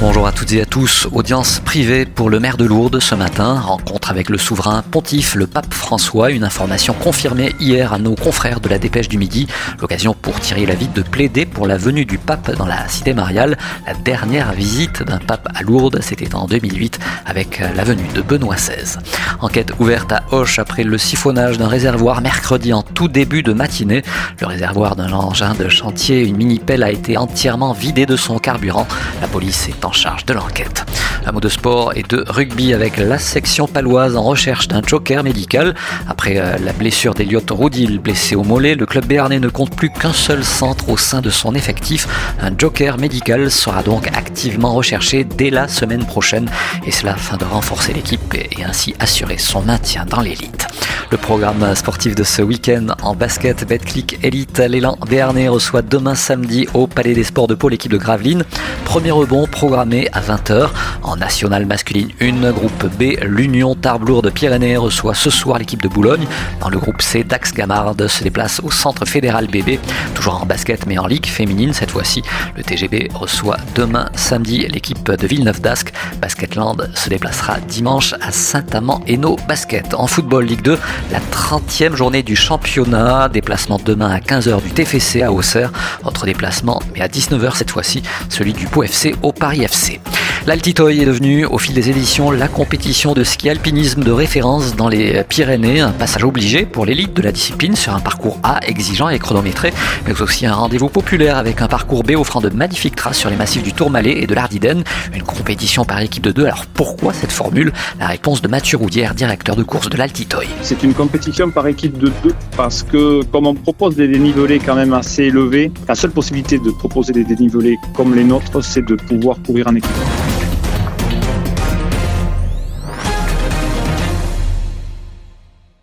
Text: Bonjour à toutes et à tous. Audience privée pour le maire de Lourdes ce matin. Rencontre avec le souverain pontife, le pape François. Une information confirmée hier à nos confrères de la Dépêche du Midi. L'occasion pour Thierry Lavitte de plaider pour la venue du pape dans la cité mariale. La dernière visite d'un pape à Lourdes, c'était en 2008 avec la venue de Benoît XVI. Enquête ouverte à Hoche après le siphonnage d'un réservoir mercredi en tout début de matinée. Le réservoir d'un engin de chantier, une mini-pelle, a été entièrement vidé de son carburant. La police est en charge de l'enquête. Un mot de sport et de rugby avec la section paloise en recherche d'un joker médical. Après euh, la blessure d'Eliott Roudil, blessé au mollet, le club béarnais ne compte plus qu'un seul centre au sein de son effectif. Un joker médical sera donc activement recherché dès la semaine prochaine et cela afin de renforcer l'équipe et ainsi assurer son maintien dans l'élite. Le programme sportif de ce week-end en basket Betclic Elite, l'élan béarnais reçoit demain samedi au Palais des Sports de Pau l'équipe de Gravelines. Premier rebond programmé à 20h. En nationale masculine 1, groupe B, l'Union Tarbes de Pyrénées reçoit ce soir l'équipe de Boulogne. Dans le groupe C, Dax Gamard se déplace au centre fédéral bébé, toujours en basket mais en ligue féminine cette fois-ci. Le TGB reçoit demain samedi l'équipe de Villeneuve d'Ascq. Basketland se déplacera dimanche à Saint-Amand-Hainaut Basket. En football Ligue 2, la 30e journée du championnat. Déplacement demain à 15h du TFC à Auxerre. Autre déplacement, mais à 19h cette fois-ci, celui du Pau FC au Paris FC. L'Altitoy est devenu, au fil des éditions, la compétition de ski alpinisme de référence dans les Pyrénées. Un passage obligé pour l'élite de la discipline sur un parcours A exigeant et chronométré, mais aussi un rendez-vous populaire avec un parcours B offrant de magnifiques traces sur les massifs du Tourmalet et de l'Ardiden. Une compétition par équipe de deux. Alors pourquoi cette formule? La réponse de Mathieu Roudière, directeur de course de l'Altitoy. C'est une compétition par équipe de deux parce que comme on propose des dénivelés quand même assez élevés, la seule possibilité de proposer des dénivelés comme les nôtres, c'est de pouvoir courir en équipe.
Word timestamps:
Bonjour 0.00 0.28
à 0.28 0.32
toutes 0.32 0.52
et 0.52 0.62
à 0.62 0.64
tous. 0.64 1.08
Audience 1.10 1.58
privée 1.58 2.06
pour 2.06 2.30
le 2.30 2.38
maire 2.38 2.56
de 2.56 2.64
Lourdes 2.64 3.00
ce 3.00 3.16
matin. 3.16 3.58
Rencontre 3.58 4.12
avec 4.12 4.28
le 4.28 4.38
souverain 4.38 4.82
pontife, 4.82 5.34
le 5.34 5.48
pape 5.48 5.74
François. 5.74 6.30
Une 6.30 6.44
information 6.44 6.94
confirmée 6.94 7.52
hier 7.58 7.92
à 7.92 7.98
nos 7.98 8.14
confrères 8.14 8.60
de 8.60 8.68
la 8.68 8.78
Dépêche 8.78 9.08
du 9.08 9.18
Midi. 9.18 9.48
L'occasion 9.80 10.14
pour 10.14 10.38
Thierry 10.38 10.66
Lavitte 10.66 10.94
de 10.94 11.02
plaider 11.02 11.46
pour 11.46 11.66
la 11.66 11.76
venue 11.76 12.04
du 12.04 12.16
pape 12.16 12.54
dans 12.54 12.66
la 12.66 12.86
cité 12.86 13.12
mariale. 13.12 13.58
La 13.88 13.94
dernière 13.94 14.52
visite 14.52 15.02
d'un 15.02 15.18
pape 15.18 15.48
à 15.52 15.62
Lourdes, 15.62 15.98
c'était 16.00 16.32
en 16.32 16.46
2008 16.46 16.87
avec 17.26 17.60
la 17.60 17.84
venue 17.84 18.08
de 18.14 18.22
Benoît 18.22 18.56
XVI. 18.56 18.98
Enquête 19.40 19.72
ouverte 19.78 20.12
à 20.12 20.22
Hoche 20.30 20.58
après 20.58 20.82
le 20.82 20.98
siphonnage 20.98 21.58
d'un 21.58 21.68
réservoir 21.68 22.20
mercredi 22.20 22.72
en 22.72 22.82
tout 22.82 23.08
début 23.08 23.42
de 23.42 23.52
matinée. 23.52 24.02
Le 24.40 24.46
réservoir 24.46 24.96
d'un 24.96 25.12
engin 25.12 25.54
de 25.54 25.68
chantier, 25.68 26.26
une 26.26 26.36
mini-pelle, 26.36 26.82
a 26.82 26.90
été 26.90 27.16
entièrement 27.16 27.72
vidé 27.72 28.06
de 28.06 28.16
son 28.16 28.38
carburant. 28.38 28.86
La 29.20 29.28
police 29.28 29.68
est 29.68 29.84
en 29.84 29.92
charge 29.92 30.24
de 30.26 30.34
l'enquête. 30.34 30.84
Un 31.26 31.32
mot 31.32 31.40
de 31.40 31.48
sport 31.48 31.92
et 31.94 32.02
de 32.02 32.24
rugby 32.26 32.72
avec 32.72 32.96
la 32.96 33.18
section 33.18 33.66
paloise 33.66 34.16
en 34.16 34.22
recherche 34.22 34.68
d'un 34.68 34.80
joker 34.82 35.22
médical. 35.22 35.74
Après 36.08 36.38
euh, 36.38 36.56
la 36.64 36.72
blessure 36.72 37.12
d'Eliott 37.14 37.50
Roudil, 37.50 37.98
blessé 37.98 38.34
au 38.34 38.44
mollet, 38.44 38.74
le 38.74 38.86
club 38.86 39.04
béarnais 39.04 39.40
ne 39.40 39.48
compte 39.48 39.74
plus 39.74 39.90
qu'un 39.90 40.12
seul 40.12 40.42
centre 40.42 40.88
au 40.88 40.96
sein 40.96 41.20
de 41.20 41.30
son 41.30 41.54
effectif. 41.54 42.06
Un 42.40 42.52
joker 42.56 42.98
médical 42.98 43.50
sera 43.50 43.82
donc 43.82 44.06
activement 44.08 44.72
recherché 44.72 45.24
dès 45.24 45.50
la 45.50 45.68
semaine 45.68 46.04
prochaine 46.04 46.48
et 46.88 46.90
cela 46.90 47.12
afin 47.12 47.36
de 47.36 47.44
renforcer 47.44 47.92
l'équipe 47.92 48.34
et 48.34 48.64
ainsi 48.64 48.94
assurer 48.98 49.36
son 49.36 49.60
maintien 49.60 50.06
dans 50.06 50.22
l'élite. 50.22 50.66
Le 51.10 51.16
programme 51.16 51.74
sportif 51.74 52.14
de 52.14 52.22
ce 52.22 52.42
week-end 52.42 52.88
en 53.02 53.14
basket 53.14 53.66
Betclic 53.66 54.18
Elite, 54.22 54.58
l'élan 54.58 54.98
béarnais 55.08 55.48
reçoit 55.48 55.80
demain 55.80 56.14
samedi 56.14 56.68
au 56.74 56.86
Palais 56.86 57.14
des 57.14 57.24
Sports 57.24 57.46
de 57.46 57.54
Pau 57.54 57.70
l'équipe 57.70 57.90
de 57.90 57.96
Gravelines. 57.96 58.44
Premier 58.84 59.10
rebond 59.10 59.46
programmé 59.46 60.08
à 60.12 60.20
20h. 60.20 60.68
En 61.02 61.16
nationale 61.16 61.64
masculine 61.64 62.10
1, 62.20 62.52
groupe 62.52 62.86
B, 62.98 63.18
l'Union 63.22 63.74
Tarbes 63.74 64.22
de 64.22 64.28
Pyrénées 64.28 64.76
reçoit 64.76 65.14
ce 65.14 65.30
soir 65.30 65.58
l'équipe 65.58 65.82
de 65.82 65.88
Boulogne. 65.88 66.26
Dans 66.60 66.68
le 66.68 66.78
groupe 66.78 67.00
C, 67.00 67.24
Dax 67.24 67.54
Gamard 67.54 67.94
se 68.06 68.22
déplace 68.22 68.60
au 68.62 68.70
centre 68.70 69.06
fédéral 69.06 69.46
bébé, 69.46 69.80
toujours 70.14 70.42
en 70.42 70.46
basket 70.46 70.86
mais 70.86 70.98
en 70.98 71.06
ligue 71.06 71.26
féminine 71.26 71.72
cette 71.72 71.90
fois-ci. 71.90 72.22
Le 72.56 72.62
TGB 72.62 73.08
reçoit 73.14 73.56
demain 73.74 74.10
samedi 74.14 74.66
l'équipe 74.68 75.10
de 75.10 75.26
Villeneuve 75.26 75.60
d'Ascq. 75.60 75.92
Basketland 76.20 76.90
se 76.94 77.08
déplacera 77.08 77.60
dimanche 77.60 78.14
à 78.20 78.30
Saint-Amand-Hainaut 78.30 79.36
Basket. 79.48 79.94
En 79.94 80.06
football 80.06 80.44
Ligue 80.44 80.62
2, 80.62 80.78
la 81.10 81.20
30e 81.20 81.94
journée 81.94 82.22
du 82.22 82.36
championnat. 82.36 83.28
Déplacement 83.28 83.80
demain 83.84 84.10
à 84.10 84.18
15h 84.18 84.62
du 84.62 84.70
TFC 84.70 85.22
à 85.22 85.32
Auxerre. 85.32 85.72
Autre 86.04 86.26
déplacement, 86.26 86.80
mais 86.94 87.00
à 87.00 87.08
19h 87.08 87.56
cette 87.56 87.70
fois-ci, 87.70 88.02
celui 88.28 88.52
du 88.52 88.66
Pau 88.66 88.82
FC 88.82 89.14
au 89.22 89.32
Paris 89.32 89.62
FC. 89.62 90.00
L'Altitoy 90.48 91.02
est 91.02 91.04
devenu, 91.04 91.44
au 91.44 91.58
fil 91.58 91.74
des 91.74 91.90
éditions, 91.90 92.30
la 92.30 92.48
compétition 92.48 93.12
de 93.12 93.22
ski 93.22 93.50
alpinisme 93.50 94.02
de 94.02 94.10
référence 94.10 94.74
dans 94.74 94.88
les 94.88 95.22
Pyrénées. 95.22 95.80
Un 95.80 95.90
passage 95.90 96.24
obligé 96.24 96.64
pour 96.64 96.86
l'élite 96.86 97.12
de 97.12 97.20
la 97.20 97.32
discipline 97.32 97.76
sur 97.76 97.94
un 97.94 98.00
parcours 98.00 98.40
A 98.42 98.58
exigeant 98.66 99.10
et 99.10 99.18
chronométré, 99.18 99.74
mais 100.06 100.22
aussi 100.22 100.46
un 100.46 100.54
rendez-vous 100.54 100.88
populaire 100.88 101.36
avec 101.36 101.60
un 101.60 101.68
parcours 101.68 102.02
B 102.02 102.12
offrant 102.12 102.40
de 102.40 102.48
magnifiques 102.48 102.96
traces 102.96 103.18
sur 103.18 103.28
les 103.28 103.36
massifs 103.36 103.62
du 103.62 103.74
Tourmalet 103.74 104.22
et 104.22 104.26
de 104.26 104.34
l'Ardiden. 104.34 104.84
Une 105.12 105.22
compétition 105.22 105.84
par 105.84 106.00
équipe 106.00 106.24
de 106.24 106.32
deux. 106.32 106.46
Alors 106.46 106.64
pourquoi 106.64 107.12
cette 107.12 107.30
formule? 107.30 107.70
La 108.00 108.06
réponse 108.06 108.40
de 108.40 108.48
Mathieu 108.48 108.78
Roudière, 108.78 109.14
directeur 109.14 109.54
de 109.54 109.64
course 109.64 109.90
de 109.90 109.98
l'Altitoy. 109.98 110.46
C'est 110.62 110.82
une 110.82 110.94
compétition 110.94 111.50
par 111.50 111.66
équipe 111.66 111.98
de 111.98 112.10
deux 112.22 112.34
parce 112.56 112.82
que 112.82 113.22
comme 113.24 113.46
on 113.46 113.54
propose 113.54 113.96
des 113.96 114.08
dénivelés 114.08 114.60
quand 114.60 114.76
même 114.76 114.94
assez 114.94 115.24
élevés, 115.24 115.70
la 115.86 115.94
seule 115.94 116.12
possibilité 116.12 116.58
de 116.58 116.70
proposer 116.70 117.12
des 117.12 117.24
dénivelés 117.24 117.76
comme 117.94 118.14
les 118.14 118.24
nôtres, 118.24 118.64
c'est 118.64 118.86
de 118.86 118.94
pouvoir 118.94 119.36
courir 119.46 119.68
en 119.68 119.74
équipe. 119.74 119.92